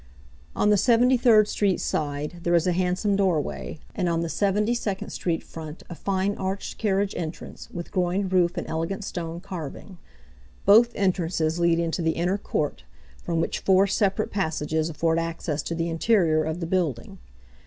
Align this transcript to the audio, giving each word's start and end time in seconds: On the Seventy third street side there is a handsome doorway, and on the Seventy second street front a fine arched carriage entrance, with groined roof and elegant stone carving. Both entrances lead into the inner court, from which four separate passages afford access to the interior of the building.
On 0.55 0.71
the 0.71 0.77
Seventy 0.77 1.15
third 1.15 1.47
street 1.47 1.79
side 1.79 2.39
there 2.41 2.55
is 2.55 2.65
a 2.65 2.71
handsome 2.71 3.15
doorway, 3.15 3.77
and 3.93 4.09
on 4.09 4.21
the 4.21 4.29
Seventy 4.29 4.73
second 4.73 5.11
street 5.11 5.43
front 5.43 5.83
a 5.91 5.93
fine 5.93 6.35
arched 6.37 6.79
carriage 6.79 7.13
entrance, 7.15 7.69
with 7.69 7.91
groined 7.91 8.33
roof 8.33 8.57
and 8.57 8.65
elegant 8.65 9.03
stone 9.03 9.39
carving. 9.41 9.99
Both 10.65 10.91
entrances 10.95 11.59
lead 11.59 11.77
into 11.77 12.01
the 12.01 12.13
inner 12.13 12.39
court, 12.39 12.83
from 13.21 13.41
which 13.41 13.59
four 13.59 13.85
separate 13.85 14.31
passages 14.31 14.89
afford 14.89 15.19
access 15.19 15.61
to 15.61 15.75
the 15.75 15.87
interior 15.87 16.45
of 16.45 16.61
the 16.61 16.65
building. 16.65 17.19